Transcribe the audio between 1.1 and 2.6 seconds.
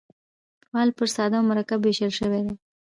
ساده او مرکب وېشل سوی دئ.